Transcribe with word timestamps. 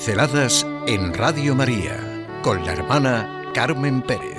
Pinceladas 0.00 0.66
en 0.86 1.12
Radio 1.12 1.54
María 1.54 2.26
con 2.42 2.64
la 2.64 2.72
hermana 2.72 3.52
Carmen 3.52 4.00
Pérez. 4.00 4.38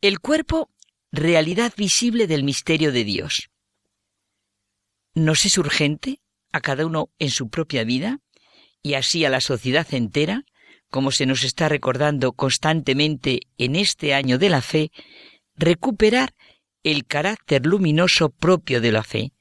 El 0.00 0.20
cuerpo, 0.20 0.70
realidad 1.10 1.72
visible 1.76 2.28
del 2.28 2.44
misterio 2.44 2.92
de 2.92 3.02
Dios. 3.02 3.50
¿Nos 5.16 5.46
es 5.46 5.58
urgente, 5.58 6.20
a 6.52 6.60
cada 6.60 6.86
uno 6.86 7.10
en 7.18 7.30
su 7.30 7.50
propia 7.50 7.82
vida, 7.82 8.20
y 8.84 8.94
así 8.94 9.24
a 9.24 9.30
la 9.30 9.40
sociedad 9.40 9.86
entera, 9.92 10.44
como 10.90 11.10
se 11.10 11.24
nos 11.24 11.42
está 11.42 11.68
recordando 11.70 12.34
constantemente 12.34 13.40
en 13.56 13.76
este 13.76 14.12
año 14.14 14.38
de 14.38 14.50
la 14.50 14.60
fe, 14.60 14.92
recuperar 15.56 16.34
el 16.84 17.06
carácter 17.06 17.64
luminoso 17.64 18.28
propio 18.28 18.82
de 18.82 18.92
la 18.92 19.02
fe, 19.02 19.32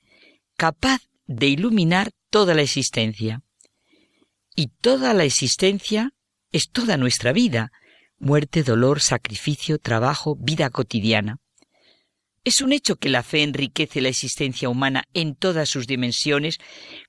capaz 0.55 1.01
de 1.25 1.47
iluminar 1.47 2.11
toda 2.29 2.55
la 2.55 2.61
existencia. 2.61 3.41
Y 4.55 4.67
toda 4.79 5.13
la 5.13 5.25
existencia 5.25 6.13
es 6.53 6.69
toda 6.71 6.95
nuestra 6.95 7.33
vida, 7.33 7.73
muerte, 8.19 8.63
dolor, 8.63 9.01
sacrificio, 9.01 9.77
trabajo, 9.77 10.37
vida 10.39 10.69
cotidiana. 10.69 11.39
Es 12.45 12.61
un 12.61 12.71
hecho 12.71 12.95
que 12.95 13.09
la 13.09 13.23
fe 13.23 13.43
enriquece 13.43 13.99
la 13.99 14.09
existencia 14.09 14.69
humana 14.69 15.03
en 15.13 15.35
todas 15.35 15.67
sus 15.67 15.85
dimensiones, 15.85 16.59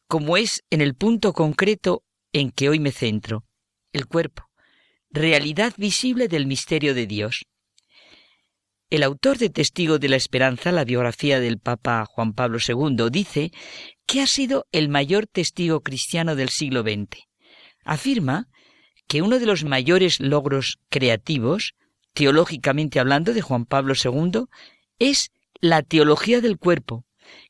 como 0.09 0.37
es 0.37 0.65
en 0.71 0.81
el 0.81 0.95
punto 0.95 1.33
concreto 1.33 2.03
en 2.35 2.51
que 2.51 2.69
hoy 2.69 2.81
me 2.81 2.91
centro, 2.91 3.45
el 3.93 4.07
cuerpo, 4.07 4.51
realidad 5.09 5.73
visible 5.79 6.29
del 6.29 6.47
misterio 6.47 6.93
de 6.93 7.07
Dios. 7.07 7.47
El 8.91 9.05
autor 9.05 9.39
de 9.39 9.51
Testigo 9.51 9.99
de 9.99 10.09
la 10.09 10.17
Esperanza, 10.17 10.73
la 10.73 10.85
biografía 10.85 11.39
del 11.39 11.59
Papa 11.59 12.05
Juan 12.07 12.35
Pablo 12.35 12.59
II, 12.59 13.09
dice 13.11 13.53
que 14.05 14.21
ha 14.21 14.27
sido 14.27 14.67
el 14.73 14.89
mayor 14.89 15.27
testigo 15.27 15.81
cristiano 15.83 16.35
del 16.35 16.49
siglo 16.49 16.83
XX. 16.83 17.23
Afirma 17.85 18.49
que 19.07 19.23
uno 19.23 19.39
de 19.39 19.47
los 19.47 19.65
mayores 19.65 20.19
logros 20.19 20.81
creativos, 20.91 21.75
teológicamente 22.15 22.99
hablando, 22.99 23.33
de 23.33 23.43
Juan 23.43 23.65
Pablo 23.65 23.95
II, 23.95 24.47
es 24.99 25.31
la 25.61 25.83
teología 25.83 26.41
del 26.41 26.59
cuerpo, 26.59 27.07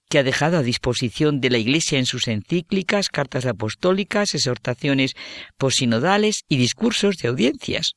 que 0.08 0.18
ha 0.18 0.22
dejado 0.22 0.58
a 0.58 0.62
disposición 0.62 1.40
de 1.40 1.50
la 1.50 1.58
Iglesia 1.58 1.98
en 1.98 2.06
sus 2.06 2.28
encíclicas, 2.28 3.08
cartas 3.08 3.46
apostólicas, 3.46 4.34
exhortaciones 4.34 5.14
posinodales 5.56 6.44
y 6.48 6.56
discursos 6.56 7.16
de 7.16 7.28
audiencias. 7.28 7.94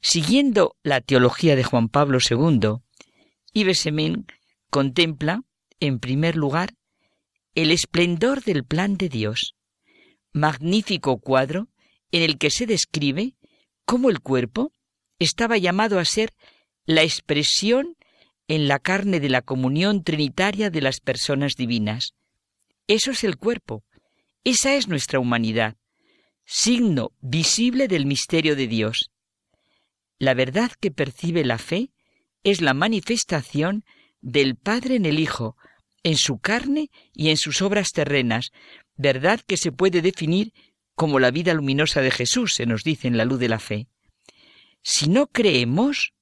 Siguiendo 0.00 0.76
la 0.82 1.00
teología 1.00 1.54
de 1.56 1.64
Juan 1.64 1.88
Pablo 1.88 2.18
II, 2.18 2.78
Ibesemen 3.52 4.26
contempla, 4.70 5.42
en 5.80 5.98
primer 5.98 6.36
lugar, 6.36 6.74
el 7.54 7.70
esplendor 7.70 8.42
del 8.42 8.64
plan 8.64 8.96
de 8.96 9.08
Dios, 9.08 9.54
magnífico 10.32 11.18
cuadro 11.18 11.68
en 12.10 12.22
el 12.22 12.38
que 12.38 12.50
se 12.50 12.66
describe 12.66 13.34
cómo 13.84 14.08
el 14.08 14.20
cuerpo 14.20 14.72
estaba 15.18 15.58
llamado 15.58 15.98
a 15.98 16.04
ser 16.04 16.30
la 16.86 17.02
expresión 17.02 17.96
en 18.48 18.68
la 18.68 18.78
carne 18.78 19.20
de 19.20 19.28
la 19.28 19.42
comunión 19.42 20.02
trinitaria 20.02 20.70
de 20.70 20.80
las 20.80 21.00
personas 21.00 21.54
divinas. 21.54 22.14
Eso 22.86 23.10
es 23.10 23.24
el 23.24 23.36
cuerpo, 23.36 23.84
esa 24.44 24.74
es 24.74 24.88
nuestra 24.88 25.20
humanidad, 25.20 25.76
signo 26.44 27.12
visible 27.20 27.88
del 27.88 28.06
misterio 28.06 28.56
de 28.56 28.66
Dios. 28.66 29.10
La 30.18 30.34
verdad 30.34 30.72
que 30.80 30.90
percibe 30.90 31.44
la 31.44 31.58
fe 31.58 31.90
es 32.42 32.60
la 32.60 32.74
manifestación 32.74 33.84
del 34.20 34.56
Padre 34.56 34.96
en 34.96 35.06
el 35.06 35.18
Hijo, 35.18 35.56
en 36.02 36.16
su 36.16 36.38
carne 36.38 36.90
y 37.12 37.30
en 37.30 37.36
sus 37.36 37.62
obras 37.62 37.92
terrenas, 37.92 38.50
verdad 38.96 39.40
que 39.46 39.56
se 39.56 39.72
puede 39.72 40.02
definir 40.02 40.52
como 40.94 41.18
la 41.18 41.30
vida 41.30 41.54
luminosa 41.54 42.00
de 42.00 42.10
Jesús, 42.10 42.54
se 42.54 42.66
nos 42.66 42.82
dice 42.84 43.08
en 43.08 43.16
la 43.16 43.24
luz 43.24 43.38
de 43.38 43.48
la 43.48 43.58
fe. 43.58 43.88
Si 44.82 45.08
no 45.08 45.28
creemos, 45.28 46.12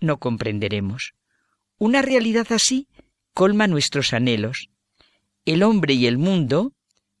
no 0.00 0.18
comprenderemos. 0.18 1.14
Una 1.78 2.02
realidad 2.02 2.46
así 2.50 2.88
colma 3.32 3.66
nuestros 3.66 4.12
anhelos. 4.12 4.68
El 5.44 5.62
hombre 5.62 5.94
y 5.94 6.06
el 6.06 6.18
mundo 6.18 6.72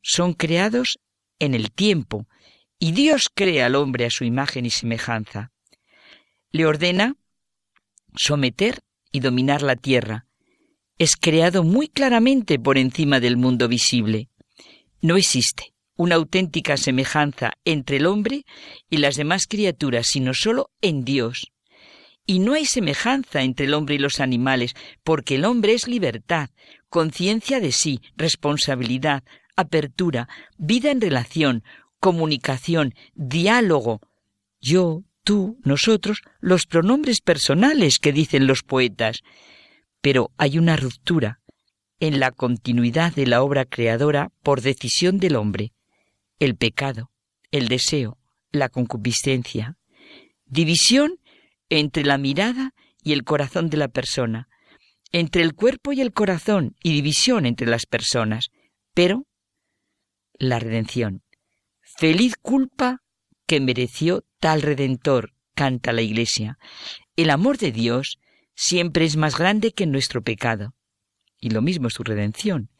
son 0.02 0.32
creados 0.32 0.98
en 1.38 1.54
el 1.54 1.72
tiempo, 1.72 2.26
y 2.78 2.92
Dios 2.92 3.28
crea 3.34 3.66
al 3.66 3.74
hombre 3.74 4.06
a 4.06 4.10
su 4.10 4.24
imagen 4.24 4.66
y 4.66 4.70
semejanza. 4.70 5.50
Le 6.52 6.66
ordena 6.66 7.16
someter 8.14 8.80
y 9.10 9.20
dominar 9.20 9.62
la 9.62 9.76
tierra. 9.76 10.26
Es 10.98 11.16
creado 11.16 11.64
muy 11.64 11.88
claramente 11.88 12.58
por 12.58 12.78
encima 12.78 13.20
del 13.20 13.36
mundo 13.36 13.68
visible. 13.68 14.28
No 15.00 15.16
existe 15.16 15.74
una 15.96 16.16
auténtica 16.16 16.76
semejanza 16.76 17.52
entre 17.64 17.96
el 17.96 18.06
hombre 18.06 18.44
y 18.90 18.98
las 18.98 19.16
demás 19.16 19.46
criaturas, 19.46 20.06
sino 20.08 20.34
solo 20.34 20.70
en 20.80 21.04
Dios. 21.04 21.53
Y 22.26 22.38
no 22.38 22.54
hay 22.54 22.64
semejanza 22.64 23.42
entre 23.42 23.66
el 23.66 23.74
hombre 23.74 23.96
y 23.96 23.98
los 23.98 24.20
animales, 24.20 24.74
porque 25.02 25.34
el 25.34 25.44
hombre 25.44 25.74
es 25.74 25.86
libertad, 25.86 26.50
conciencia 26.88 27.60
de 27.60 27.72
sí, 27.72 28.00
responsabilidad, 28.16 29.24
apertura, 29.56 30.28
vida 30.56 30.90
en 30.90 31.00
relación, 31.00 31.64
comunicación, 32.00 32.94
diálogo. 33.14 34.00
Yo, 34.60 35.04
tú, 35.22 35.58
nosotros, 35.64 36.22
los 36.40 36.66
pronombres 36.66 37.20
personales 37.20 37.98
que 37.98 38.12
dicen 38.12 38.46
los 38.46 38.62
poetas. 38.62 39.22
Pero 40.00 40.30
hay 40.36 40.58
una 40.58 40.76
ruptura 40.76 41.40
en 42.00 42.20
la 42.20 42.30
continuidad 42.30 43.14
de 43.14 43.26
la 43.26 43.42
obra 43.42 43.64
creadora 43.64 44.30
por 44.42 44.60
decisión 44.60 45.18
del 45.18 45.36
hombre. 45.36 45.72
El 46.38 46.56
pecado, 46.56 47.10
el 47.50 47.68
deseo, 47.68 48.18
la 48.50 48.68
concupiscencia. 48.68 49.76
División 50.46 51.18
entre 51.68 52.04
la 52.04 52.18
mirada 52.18 52.74
y 53.02 53.12
el 53.12 53.24
corazón 53.24 53.70
de 53.70 53.76
la 53.76 53.88
persona, 53.88 54.48
entre 55.12 55.42
el 55.42 55.54
cuerpo 55.54 55.92
y 55.92 56.00
el 56.00 56.12
corazón 56.12 56.74
y 56.82 56.92
división 56.92 57.46
entre 57.46 57.66
las 57.66 57.86
personas, 57.86 58.50
pero 58.94 59.26
la 60.38 60.58
redención. 60.58 61.22
Feliz 61.80 62.34
culpa 62.36 63.02
que 63.46 63.60
mereció 63.60 64.24
tal 64.40 64.62
redentor, 64.62 65.32
canta 65.54 65.92
la 65.92 66.02
Iglesia. 66.02 66.58
El 67.16 67.30
amor 67.30 67.58
de 67.58 67.72
Dios 67.72 68.18
siempre 68.54 69.04
es 69.04 69.16
más 69.16 69.38
grande 69.38 69.72
que 69.72 69.86
nuestro 69.86 70.22
pecado. 70.22 70.74
Y 71.38 71.50
lo 71.50 71.62
mismo 71.62 71.90
su 71.90 72.02
redención. 72.02 72.70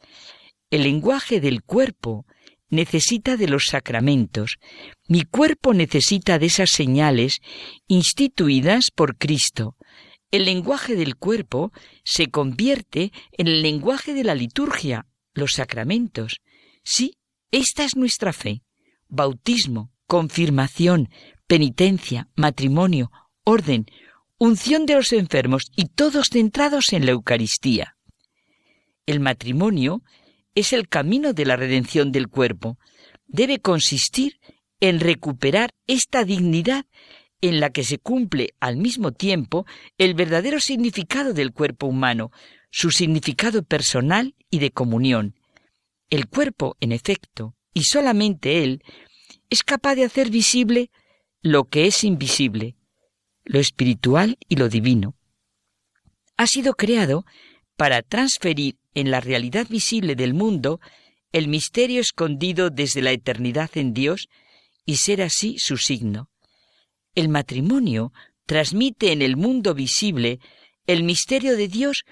El 0.71 0.83
lenguaje 0.83 1.39
del 1.39 1.63
cuerpo 1.63 2.25
necesita 2.69 3.37
de 3.37 3.47
los 3.47 3.65
sacramentos, 3.67 4.57
mi 5.07 5.23
cuerpo 5.23 5.73
necesita 5.73 6.39
de 6.39 6.47
esas 6.47 6.71
señales 6.71 7.39
instituidas 7.87 8.91
por 8.91 9.17
Cristo. 9.17 9.75
El 10.31 10.45
lenguaje 10.45 10.95
del 10.95 11.15
cuerpo 11.15 11.71
se 12.03 12.27
convierte 12.27 13.11
en 13.31 13.47
el 13.47 13.61
lenguaje 13.61 14.13
de 14.13 14.23
la 14.23 14.35
liturgia, 14.35 15.05
los 15.33 15.53
sacramentos. 15.53 16.41
Sí, 16.83 17.17
esta 17.51 17.83
es 17.83 17.95
nuestra 17.95 18.33
fe. 18.33 18.63
Bautismo, 19.07 19.91
confirmación, 20.07 21.09
penitencia, 21.47 22.27
matrimonio, 22.35 23.11
orden, 23.43 23.85
unción 24.37 24.85
de 24.85 24.95
los 24.95 25.13
enfermos 25.13 25.71
y 25.75 25.85
todos 25.85 26.27
centrados 26.31 26.91
en 26.91 27.05
la 27.05 27.11
Eucaristía. 27.11 27.95
El 29.05 29.19
matrimonio 29.19 30.01
es 30.55 30.73
el 30.73 30.87
camino 30.87 31.33
de 31.33 31.45
la 31.45 31.57
redención 31.57 32.11
del 32.11 32.29
cuerpo. 32.29 32.79
Debe 33.27 33.59
consistir 33.59 34.39
en 34.79 34.99
recuperar 34.99 35.73
esta 35.87 36.23
dignidad 36.23 36.85
en 37.41 37.59
la 37.59 37.69
que 37.69 37.83
se 37.83 37.99
cumple 37.99 38.55
al 38.59 38.77
mismo 38.77 39.11
tiempo 39.11 39.65
el 39.97 40.13
verdadero 40.13 40.59
significado 40.59 41.33
del 41.33 41.51
cuerpo 41.51 41.87
humano, 41.87 42.31
su 42.71 42.91
significado 42.91 43.63
personal 43.63 44.35
y 44.49 44.59
de 44.59 44.71
comunión. 44.71 45.35
El 46.09 46.27
cuerpo, 46.27 46.77
en 46.79 46.91
efecto, 46.91 47.55
y 47.73 47.83
solamente 47.83 48.63
él, 48.63 48.83
es 49.49 49.63
capaz 49.63 49.95
de 49.95 50.05
hacer 50.05 50.29
visible 50.29 50.89
lo 51.41 51.65
que 51.65 51.85
es 51.87 52.03
invisible, 52.03 52.75
lo 53.43 53.59
espiritual 53.59 54.37
y 54.47 54.55
lo 54.55 54.69
divino. 54.69 55.15
Ha 56.37 56.47
sido 56.47 56.73
creado 56.73 57.25
para 57.75 58.01
transferir 58.01 58.77
en 58.93 59.11
la 59.11 59.21
realidad 59.21 59.67
visible 59.69 60.15
del 60.15 60.33
mundo 60.33 60.79
el 61.31 61.47
misterio 61.47 61.99
escondido 62.01 62.69
desde 62.69 63.01
la 63.01 63.11
eternidad 63.11 63.69
en 63.75 63.93
Dios 63.93 64.29
y 64.85 64.97
ser 64.97 65.21
así 65.21 65.57
su 65.59 65.77
signo. 65.77 66.29
El 67.13 67.29
matrimonio 67.29 68.13
transmite 68.45 69.11
en 69.11 69.21
el 69.21 69.35
mundo 69.35 69.73
visible 69.73 70.39
el 70.87 71.03
misterio 71.03 71.57
de 71.57 71.67
Dios 71.67 72.03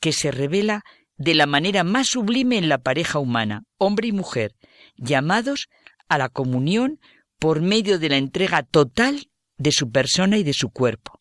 que 0.00 0.12
se 0.12 0.30
revela 0.30 0.84
de 1.16 1.34
la 1.34 1.46
manera 1.46 1.84
más 1.84 2.08
sublime 2.08 2.56
en 2.56 2.68
la 2.68 2.78
pareja 2.78 3.18
humana, 3.18 3.64
hombre 3.78 4.08
y 4.08 4.12
mujer, 4.12 4.54
llamados 4.96 5.68
a 6.08 6.18
la 6.18 6.28
comunión 6.28 6.98
por 7.38 7.60
medio 7.60 7.98
de 7.98 8.08
la 8.08 8.16
entrega 8.16 8.62
total 8.62 9.28
de 9.56 9.72
su 9.72 9.90
persona 9.90 10.38
y 10.38 10.42
de 10.44 10.52
su 10.52 10.70
cuerpo. 10.70 11.20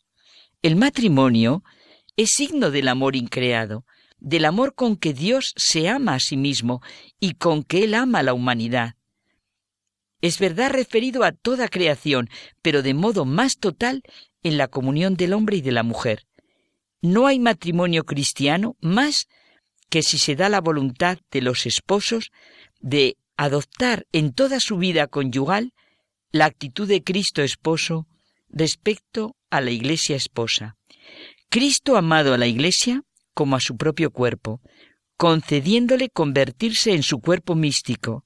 El 0.62 0.76
matrimonio 0.76 1.64
es 2.18 2.32
signo 2.32 2.72
del 2.72 2.88
amor 2.88 3.16
increado, 3.16 3.86
del 4.20 4.46
amor 4.46 4.76
con 4.76 4.96
que 4.96 5.14
Dios 5.14 5.54
se 5.56 5.90
ama 5.90 6.16
a 6.16 6.20
sí 6.20 6.38
mismo 6.38 6.82
y 7.20 7.34
con 7.34 7.64
que 7.64 7.84
Él 7.84 7.94
ama 7.94 8.20
a 8.20 8.24
la 8.24 8.34
humanidad. 8.34 8.96
Es 10.22 10.38
verdad 10.38 10.72
referido 10.72 11.24
a 11.24 11.32
toda 11.32 11.68
creación, 11.68 12.30
pero 12.62 12.84
de 12.84 12.94
modo 12.94 13.26
más 13.26 13.58
total 13.58 14.04
en 14.44 14.58
la 14.58 14.68
comunión 14.68 15.16
del 15.16 15.34
hombre 15.34 15.58
y 15.58 15.62
de 15.62 15.72
la 15.72 15.84
mujer. 15.84 16.28
No 17.02 17.26
hay 17.26 17.40
matrimonio 17.40 18.04
cristiano 18.04 18.76
más 18.80 19.28
que 19.90 20.04
si 20.04 20.20
se 20.20 20.36
da 20.36 20.48
la 20.50 20.62
voluntad 20.62 21.18
de 21.32 21.42
los 21.42 21.66
esposos 21.66 22.32
de 22.80 23.18
adoptar 23.36 24.06
en 24.12 24.34
toda 24.34 24.60
su 24.60 24.78
vida 24.78 25.08
conyugal 25.08 25.74
la 26.32 26.46
actitud 26.46 26.88
de 26.88 27.04
Cristo 27.04 27.42
esposo 27.42 28.08
respecto 28.50 29.36
a 29.50 29.62
la 29.62 29.72
iglesia 29.72 30.16
esposa. 30.16 30.78
Cristo 31.52 31.98
amado 31.98 32.34
a 32.34 32.38
la 32.38 32.48
iglesia 32.48 33.04
como 33.34 33.58
a 33.58 33.60
su 33.60 33.76
propio 33.76 34.10
cuerpo, 34.12 34.62
concediéndole 35.18 36.08
convertirse 36.08 36.94
en 36.94 37.04
su 37.04 37.20
cuerpo 37.20 37.56
místico. 37.56 38.26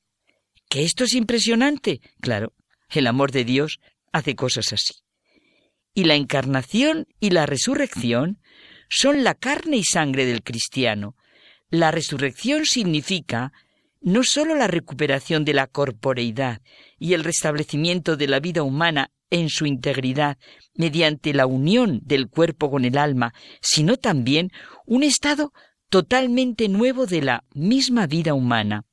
¿Que 0.70 0.84
esto 0.84 1.06
es 1.06 1.16
impresionante? 1.16 2.02
Claro, 2.22 2.54
el 2.92 3.08
amor 3.08 3.32
de 3.32 3.44
Dios 3.44 3.80
hace 4.12 4.36
cosas 4.36 4.72
así. 4.74 4.94
Y 5.96 6.04
la 6.04 6.14
encarnación 6.14 7.08
y 7.20 7.32
la 7.32 7.48
resurrección 7.48 8.40
son 8.90 9.24
la 9.24 9.34
carne 9.34 9.78
y 9.78 9.84
sangre 9.84 10.28
del 10.28 10.44
cristiano. 10.44 11.16
La 11.72 11.90
resurrección 11.90 12.68
significa 12.68 13.54
no 14.02 14.24
sólo 14.24 14.54
la 14.54 14.68
recuperación 14.68 15.46
de 15.46 15.56
la 15.56 15.66
corporeidad 15.66 16.62
y 17.00 17.14
el 17.14 17.24
restablecimiento 17.24 18.18
de 18.18 18.28
la 18.28 18.40
vida 18.40 18.62
humana 18.62 19.10
en 19.30 19.50
su 19.50 19.66
integridad 19.66 20.38
mediante 20.76 21.34
la 21.34 21.46
unión 21.46 22.02
del 22.04 22.28
cuerpo 22.28 22.70
con 22.70 22.86
el 22.86 22.98
alma, 22.98 23.34
sino 23.62 23.98
también 23.98 24.52
un 24.86 25.04
estado 25.04 25.54
totalmente 25.90 26.68
nuevo 26.68 27.06
de 27.06 27.22
la 27.22 27.44
misma 27.54 28.08
vida 28.08 28.34
humana. 28.34 28.86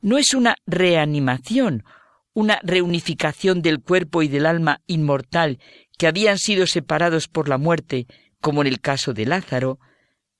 No 0.00 0.18
es 0.18 0.34
una 0.34 0.56
reanimación, 0.66 1.84
una 2.32 2.60
reunificación 2.62 3.62
del 3.62 3.80
cuerpo 3.80 4.22
y 4.22 4.28
del 4.28 4.46
alma 4.46 4.80
inmortal 4.86 5.58
que 5.96 6.06
habían 6.06 6.38
sido 6.38 6.66
separados 6.66 7.28
por 7.28 7.48
la 7.48 7.58
muerte, 7.58 8.06
como 8.40 8.60
en 8.60 8.68
el 8.68 8.80
caso 8.80 9.12
de 9.12 9.26
Lázaro, 9.26 9.80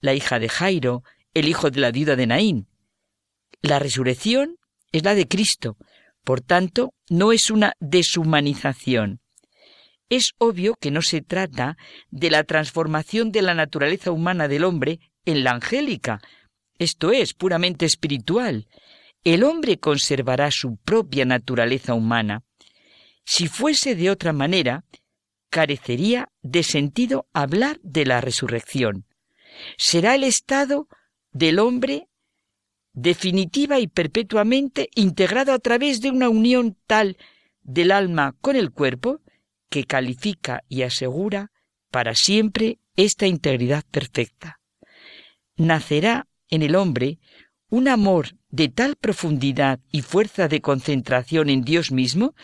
la 0.01 0.15
hija 0.15 0.39
de 0.39 0.49
Jairo, 0.49 1.03
el 1.35 1.49
hijo 1.49 1.71
de 1.71 1.81
la 1.81 1.91
viuda 1.91 2.15
de 2.15 2.27
Naín. 2.27 2.69
La 3.61 3.81
resurrección 3.81 4.57
es 4.93 5.03
la 5.05 5.15
de 5.15 5.27
Cristo, 5.27 5.77
por 6.29 6.43
tanto, 6.43 6.93
no 7.09 7.33
es 7.33 7.51
una 7.51 7.73
deshumanización. 7.81 9.23
Es 10.11 10.33
obvio 10.37 10.75
que 10.79 10.91
no 10.91 11.01
se 11.01 11.23
trata 11.23 11.79
de 12.11 12.31
la 12.31 12.45
transformación 12.45 13.33
de 13.33 13.41
la 13.41 13.55
naturaleza 13.55 14.13
humana 14.13 14.47
del 14.47 14.65
hombre 14.65 15.01
en 15.25 15.43
la 15.43 15.53
angélica. 15.53 16.21
Esto 16.79 17.13
es 17.13 17.33
puramente 17.33 17.87
espiritual. 17.87 18.69
El 19.25 19.43
hombre 19.43 19.79
conservará 19.79 20.51
su 20.51 20.77
propia 20.77 21.25
naturaleza 21.25 21.95
humana. 21.95 22.43
Si 23.25 23.49
fuese 23.49 23.95
de 23.95 24.11
otra 24.11 24.35
manera, 24.35 24.85
carecería 25.49 26.29
de 26.43 26.63
sentido 26.63 27.27
hablar 27.33 27.81
de 27.83 28.05
la 28.05 28.21
resurrección. 28.21 29.07
Será 29.79 30.15
el 30.15 30.25
estado 30.25 30.89
del 31.33 31.59
hombre 31.59 32.07
definitiva 33.01 33.79
y 33.79 33.87
perpetuamente 33.87 34.91
integrado 34.95 35.53
a 35.53 35.59
través 35.59 36.01
de 36.01 36.11
una 36.11 36.29
unión 36.29 36.77
tal 36.87 37.17
del 37.63 37.93
alma 37.93 38.35
con 38.41 38.57
el 38.57 38.73
cuerpo 38.73 39.21
que 39.69 39.85
califica 39.85 40.65
y 40.69 40.83
asegura 40.83 41.53
para 41.91 42.15
siempre 42.15 42.79
esta 42.97 43.27
integridad 43.27 43.85
perfecta. 43.91 44.61
Nacerá 45.57 46.27
en 46.51 46.63
el 46.63 46.75
hombre 46.75 47.19
un 47.71 47.89
amor 47.89 48.37
de 48.49 48.69
tal 48.69 48.97
profundidad 48.97 49.79
y 49.93 50.03
fuerza 50.03 50.49
de 50.49 50.61
concentración 50.61 51.51
en 51.51 51.63
Dios 51.63 51.93
mismo 51.93 52.35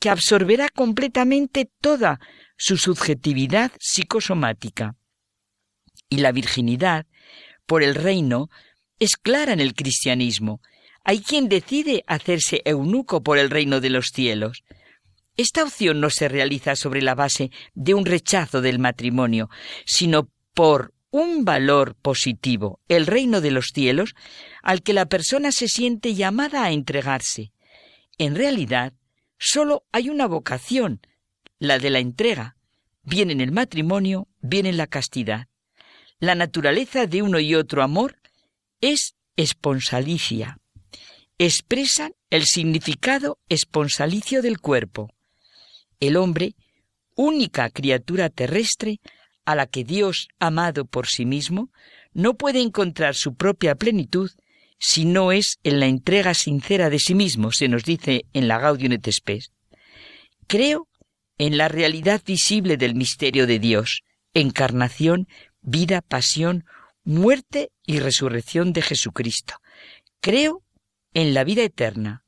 que 0.00 0.10
absorberá 0.10 0.68
completamente 0.68 1.70
toda 1.80 2.20
su 2.58 2.76
subjetividad 2.76 3.72
psicosomática. 3.78 4.96
Y 6.08 6.18
la 6.18 6.32
virginidad, 6.32 7.06
por 7.66 7.82
el 7.82 7.94
reino, 7.94 8.50
es 9.04 9.16
clara 9.16 9.52
en 9.52 9.60
el 9.60 9.74
cristianismo. 9.74 10.60
Hay 11.04 11.20
quien 11.20 11.48
decide 11.48 12.04
hacerse 12.06 12.62
eunuco 12.64 13.22
por 13.22 13.38
el 13.38 13.50
reino 13.50 13.80
de 13.80 13.90
los 13.90 14.08
cielos. 14.08 14.64
Esta 15.36 15.64
opción 15.64 16.00
no 16.00 16.10
se 16.10 16.28
realiza 16.28 16.76
sobre 16.76 17.02
la 17.02 17.14
base 17.14 17.50
de 17.74 17.94
un 17.94 18.06
rechazo 18.06 18.60
del 18.60 18.78
matrimonio, 18.78 19.50
sino 19.84 20.30
por 20.54 20.94
un 21.10 21.44
valor 21.44 21.94
positivo, 21.94 22.80
el 22.88 23.06
reino 23.06 23.40
de 23.40 23.50
los 23.50 23.68
cielos, 23.74 24.14
al 24.62 24.82
que 24.82 24.92
la 24.92 25.06
persona 25.06 25.52
se 25.52 25.68
siente 25.68 26.14
llamada 26.14 26.64
a 26.64 26.72
entregarse. 26.72 27.52
En 28.18 28.34
realidad, 28.34 28.94
solo 29.38 29.84
hay 29.92 30.08
una 30.08 30.26
vocación, 30.26 31.00
la 31.58 31.78
de 31.78 31.90
la 31.90 31.98
entrega, 31.98 32.56
bien 33.02 33.30
en 33.30 33.40
el 33.40 33.52
matrimonio, 33.52 34.28
bien 34.40 34.66
en 34.66 34.76
la 34.76 34.86
castidad. 34.86 35.46
La 36.18 36.34
naturaleza 36.34 37.06
de 37.06 37.22
uno 37.22 37.38
y 37.38 37.54
otro 37.54 37.82
amor 37.82 38.16
es 38.80 39.14
esponsalicia. 39.36 40.58
Expresan 41.38 42.12
el 42.30 42.44
significado 42.44 43.38
esponsalicio 43.48 44.42
del 44.42 44.60
cuerpo. 44.60 45.10
El 46.00 46.16
hombre, 46.16 46.54
única 47.14 47.70
criatura 47.70 48.28
terrestre 48.28 49.00
a 49.44 49.54
la 49.54 49.66
que 49.66 49.84
Dios 49.84 50.28
amado 50.38 50.84
por 50.84 51.06
sí 51.06 51.26
mismo, 51.26 51.70
no 52.12 52.34
puede 52.34 52.60
encontrar 52.60 53.14
su 53.14 53.34
propia 53.34 53.74
plenitud 53.74 54.30
si 54.78 55.04
no 55.04 55.32
es 55.32 55.58
en 55.64 55.80
la 55.80 55.86
entrega 55.86 56.34
sincera 56.34 56.90
de 56.90 56.98
sí 56.98 57.14
mismo, 57.14 57.52
se 57.52 57.68
nos 57.68 57.84
dice 57.84 58.26
en 58.32 58.48
la 58.48 58.58
Gaudium 58.58 58.92
et 58.92 59.10
Spes. 59.10 59.50
Creo 60.46 60.88
en 61.38 61.56
la 61.56 61.68
realidad 61.68 62.22
visible 62.24 62.76
del 62.76 62.94
misterio 62.94 63.46
de 63.46 63.58
Dios, 63.58 64.02
encarnación, 64.34 65.26
vida, 65.62 66.02
pasión, 66.02 66.64
muerte 67.04 67.70
y 67.84 68.00
resurrección 68.00 68.72
de 68.72 68.82
Jesucristo. 68.82 69.54
Creo 70.20 70.62
en 71.12 71.34
la 71.34 71.44
vida 71.44 71.62
eterna. 71.62 72.24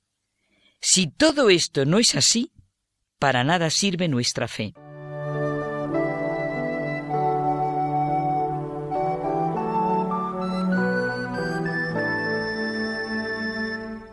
Si 0.81 1.09
todo 1.09 1.51
esto 1.51 1.85
no 1.85 1.99
es 1.99 2.15
así, 2.15 2.53
para 3.19 3.45
nada 3.45 3.71
sirve 3.71 4.09
nuestra 4.09 4.49
fe. 4.49 4.75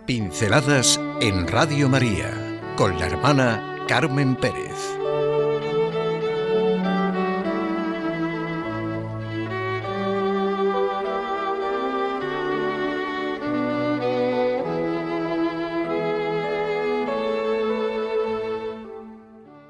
Pinceladas 0.05 0.99
en 1.21 1.47
Radio 1.47 1.87
María 1.87 2.73
con 2.75 2.99
la 2.99 3.05
hermana 3.05 3.85
Carmen 3.87 4.35
Pérez. 4.35 4.92